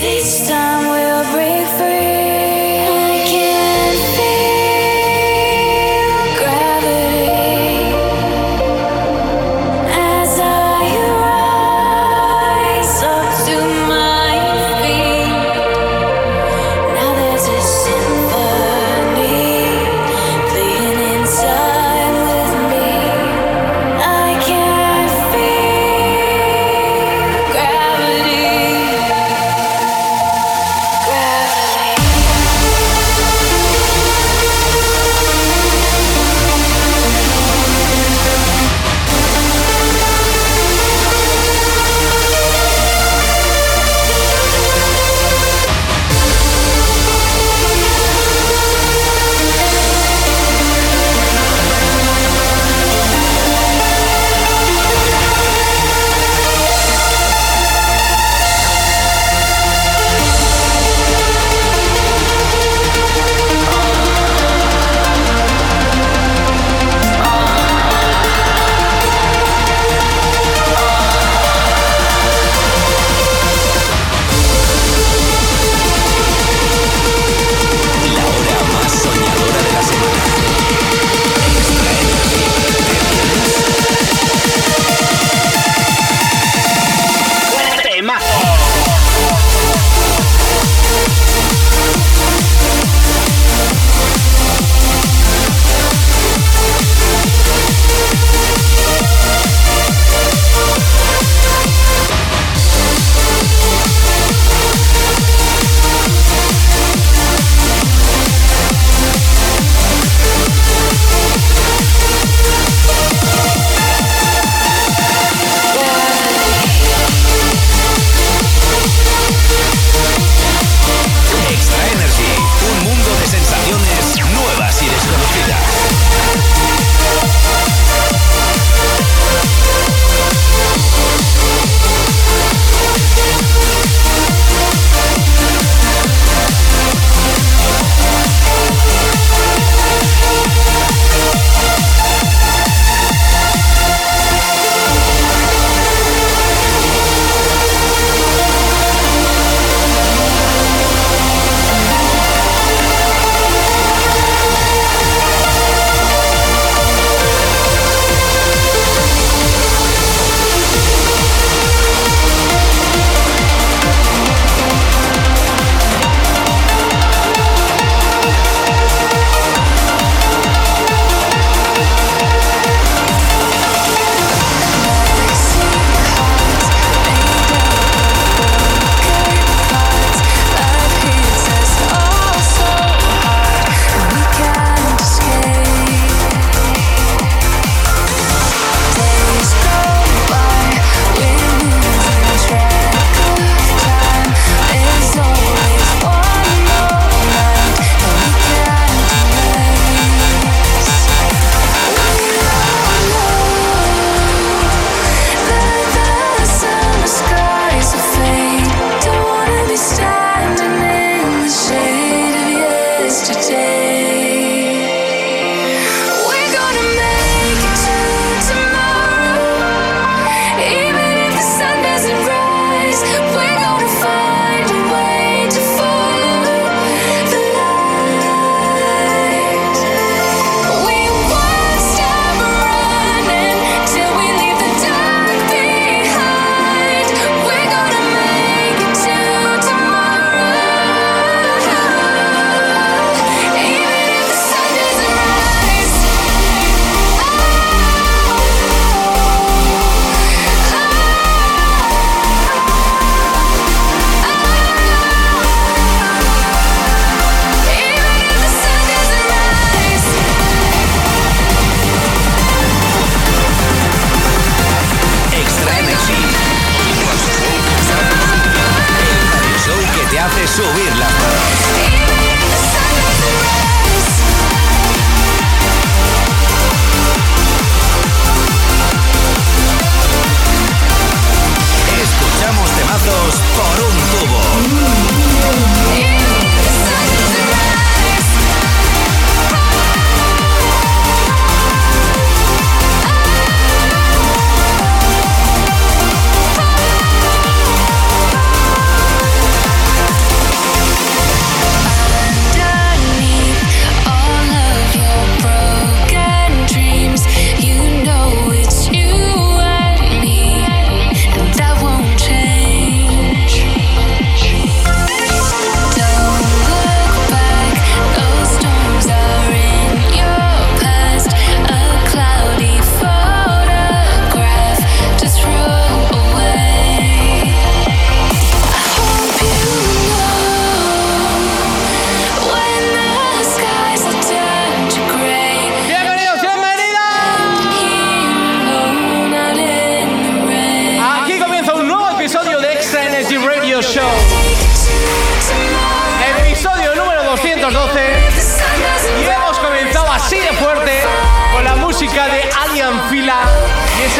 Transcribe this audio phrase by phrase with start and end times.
[0.00, 1.95] This time we'll break free.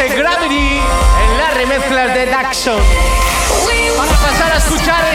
[0.05, 2.79] Gravity en las remezclas de Daxon.
[3.97, 5.06] Vamos a pasar a escuchar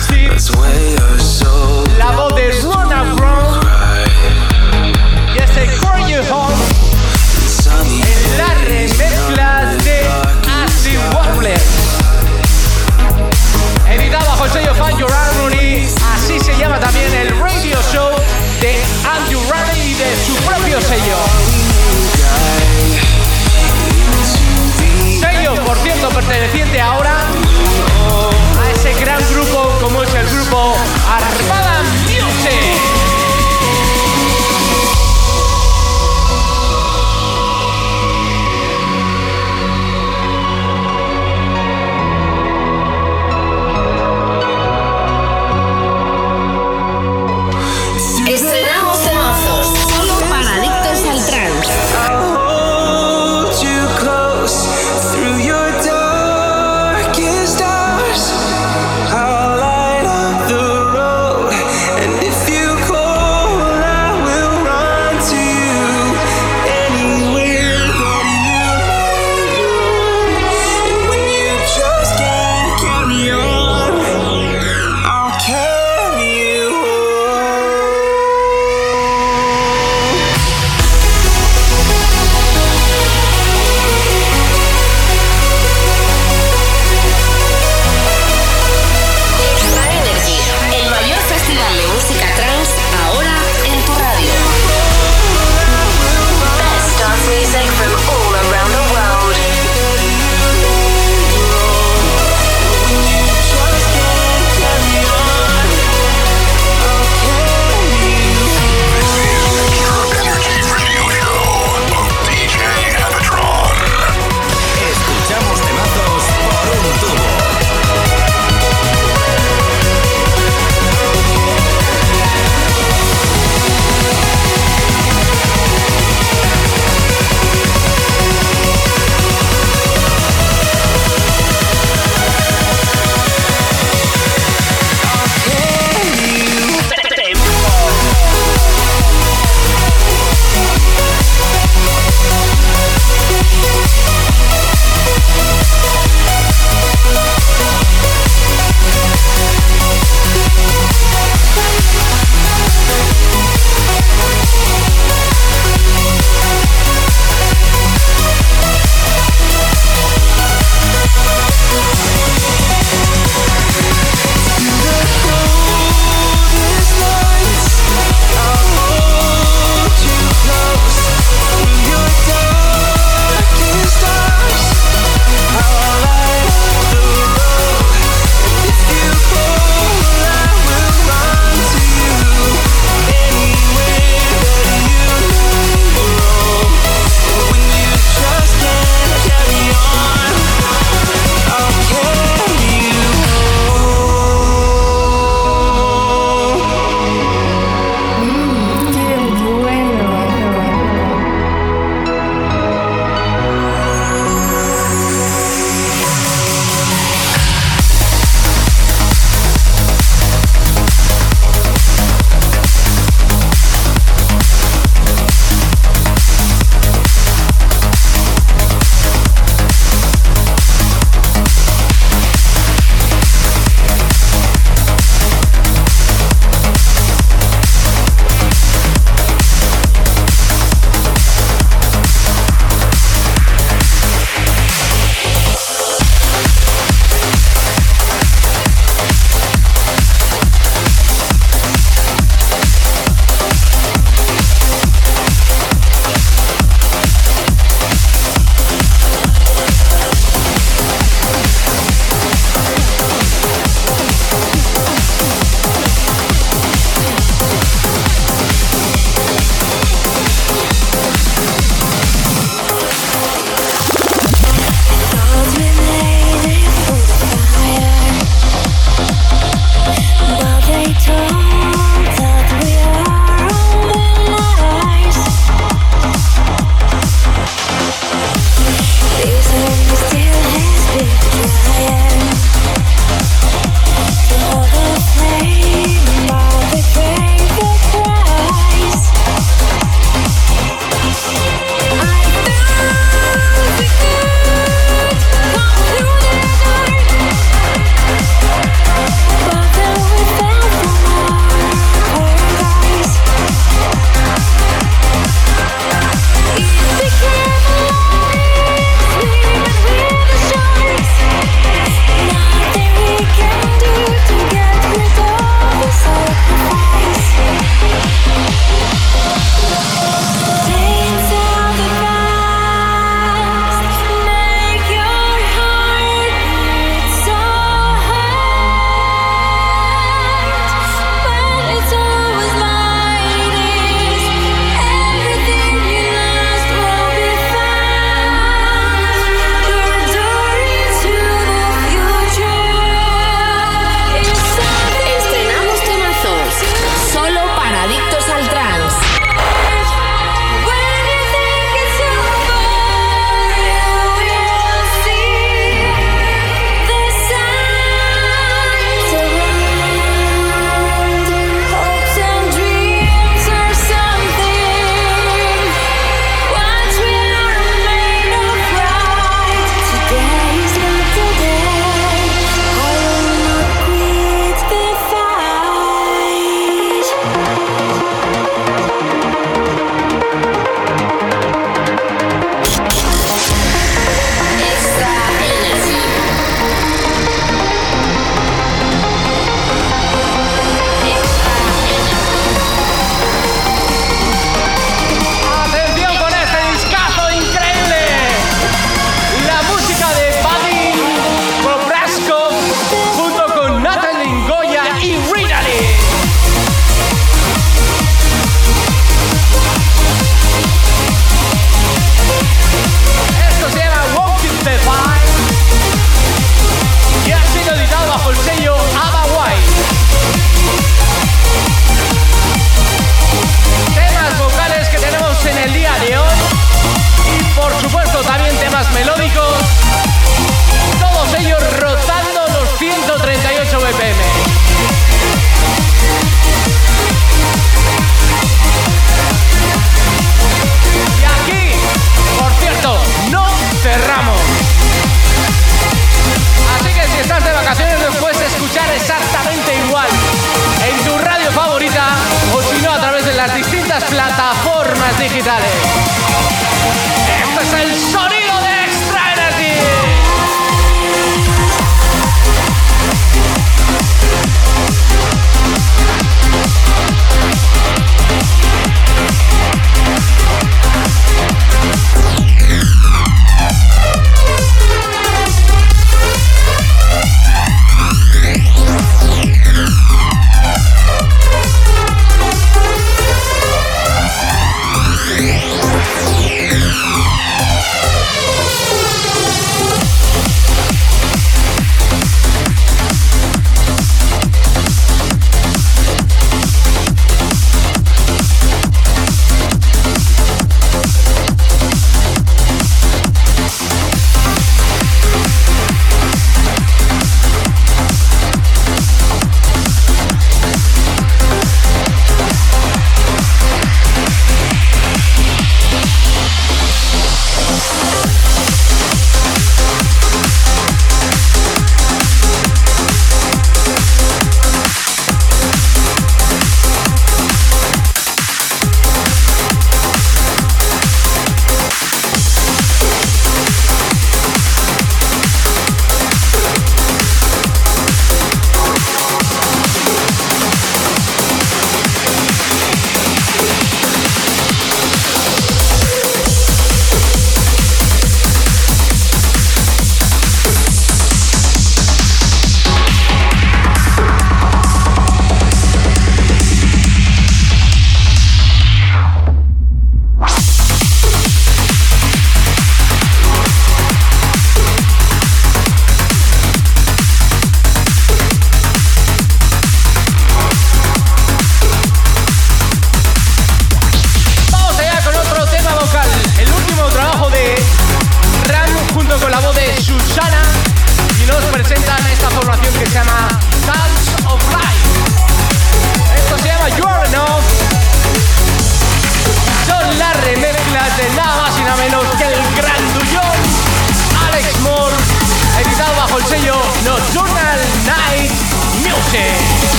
[0.00, 1.07] It's way up.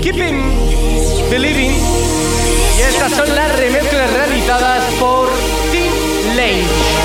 [0.00, 0.42] Keeping
[1.30, 1.70] Believing.
[2.76, 5.28] Y estas son las remezclas realizadas por
[5.70, 5.92] Tim
[6.34, 6.95] Lane.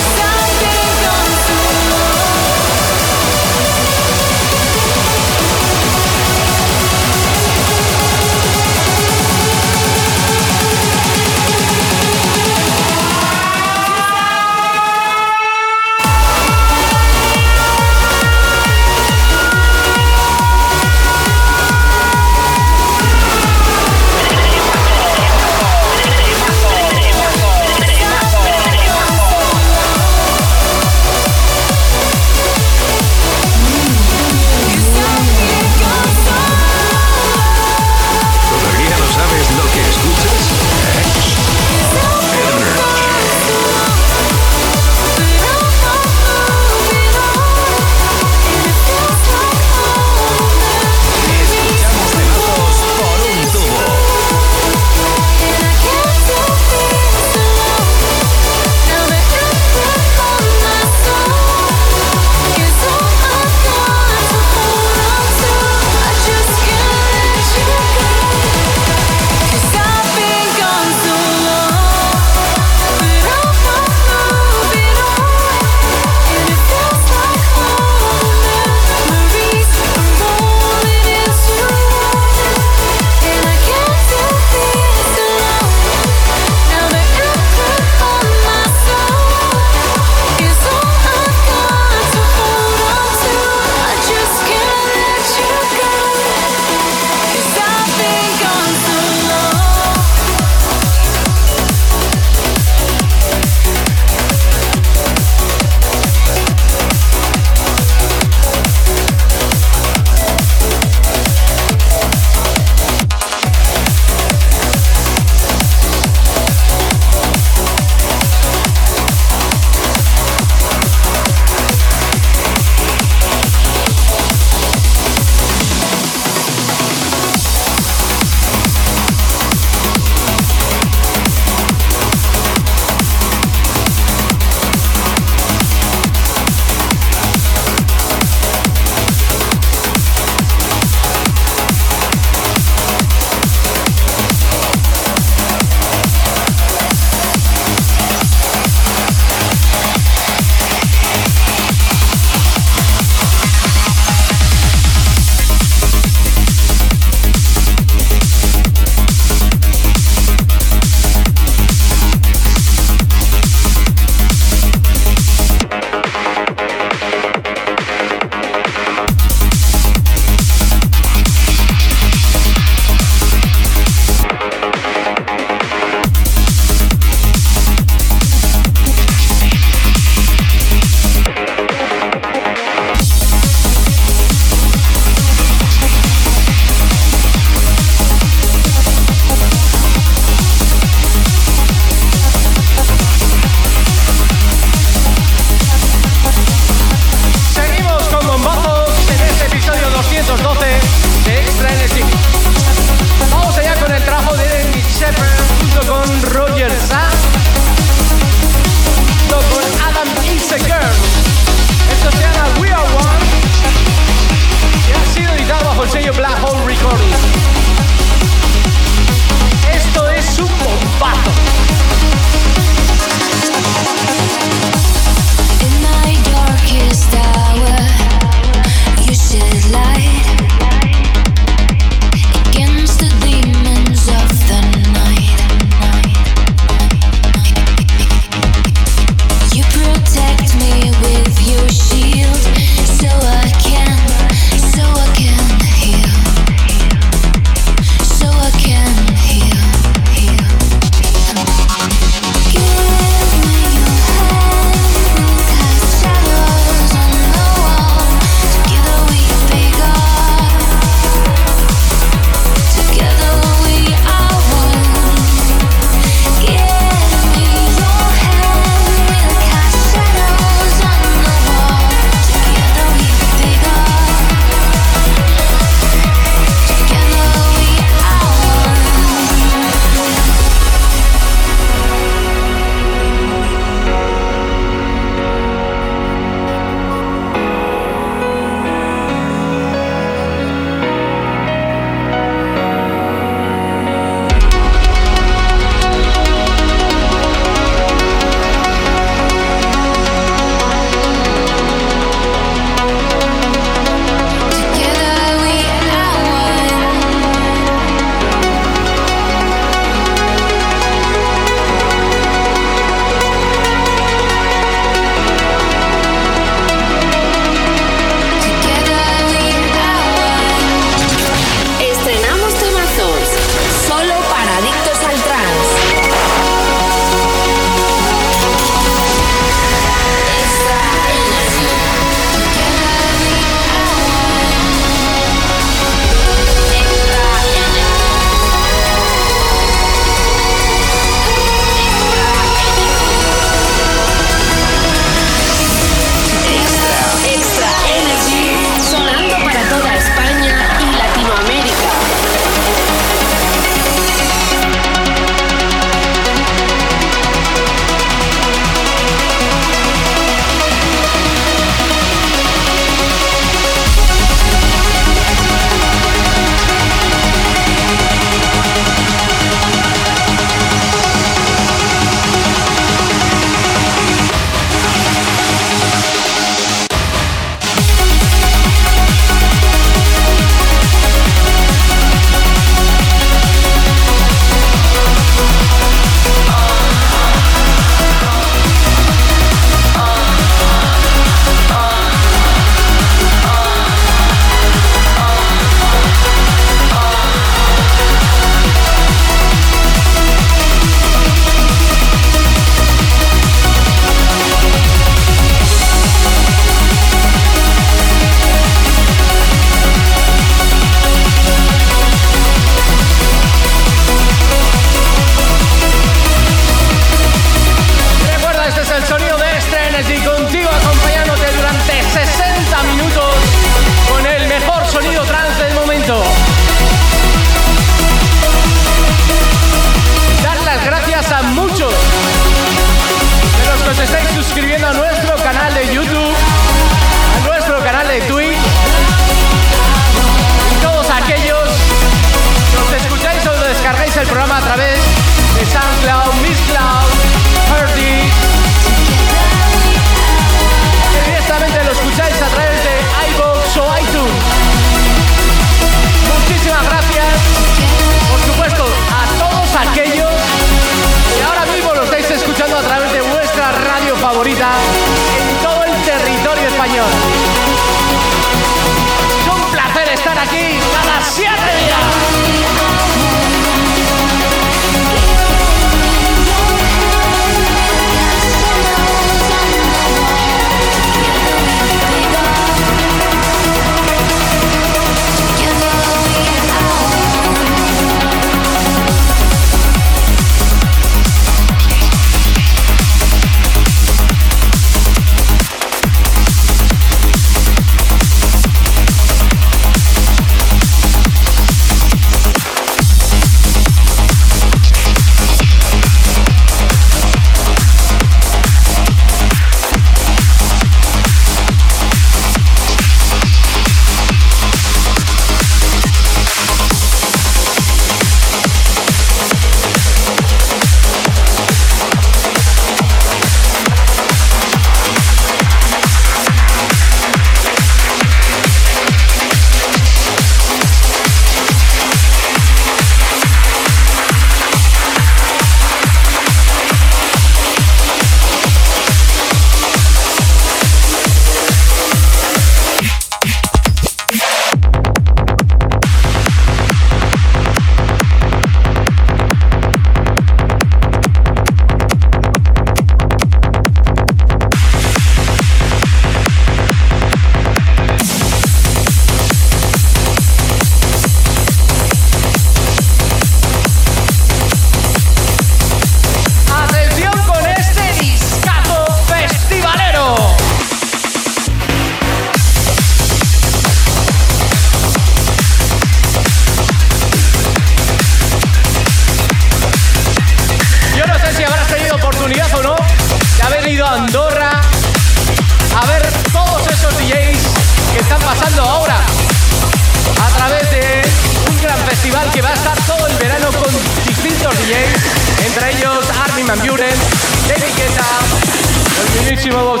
[599.70, 600.00] Bob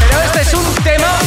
[0.00, 1.18] Pero este es un tema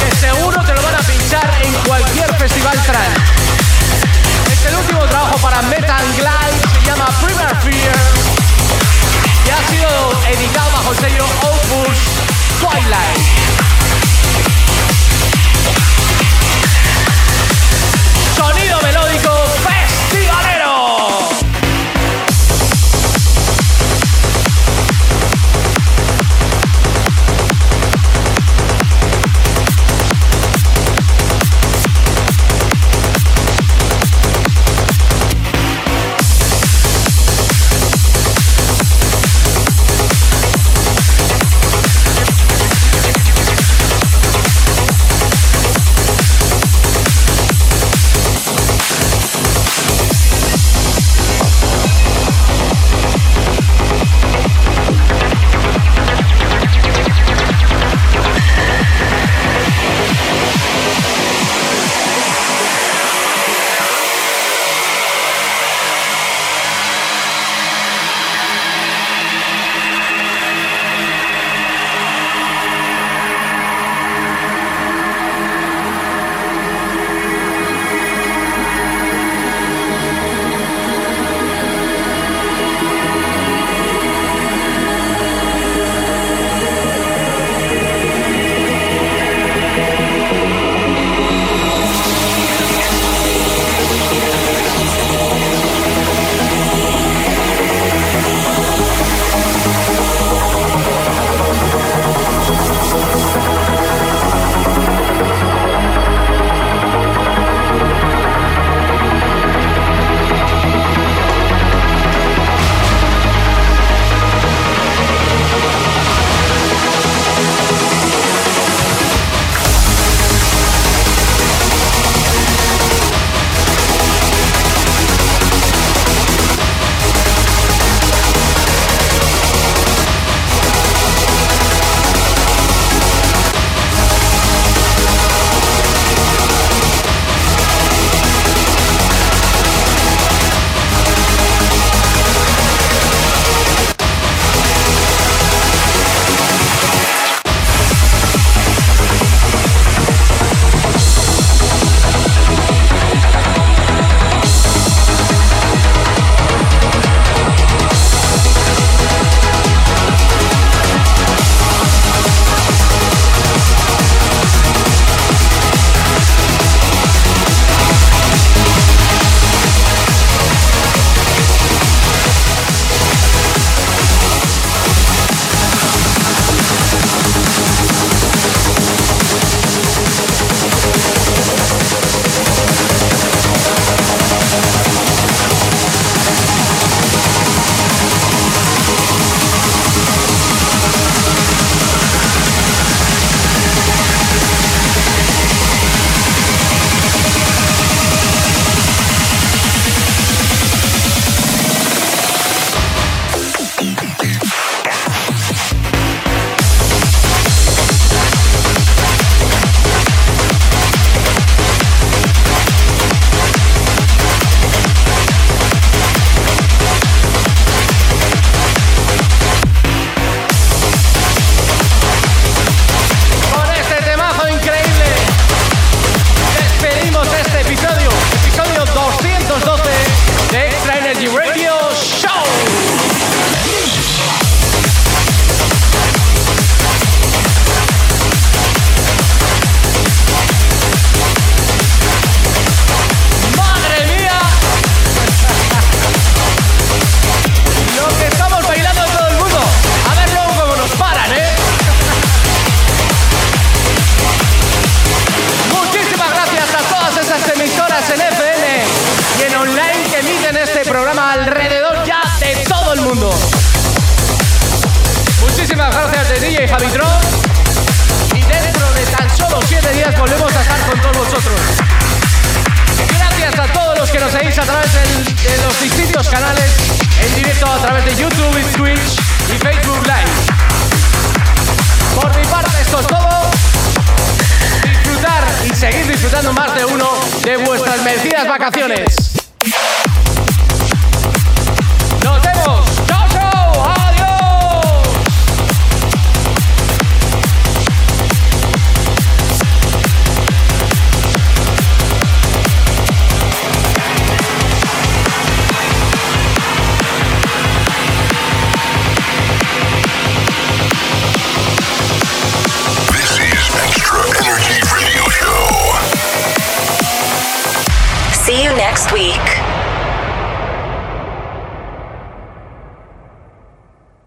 [0.00, 3.18] que seguro te lo van a pinchar en cualquier festival trans.
[4.50, 7.96] Este es el último trabajo para Metal Glide, se llama Primer Fear
[9.44, 9.88] y ha sido
[10.30, 11.98] editado bajo el sello Opus
[12.60, 13.26] Twilight.
[18.36, 19.55] Sonido melódico